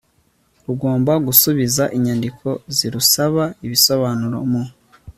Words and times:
rugomba 0.65 1.13
gusubiza 1.27 1.83
inyandiko 1.97 2.47
zirusaba 2.75 3.43
ibisobanuro 3.65 4.37
mu 4.51 4.63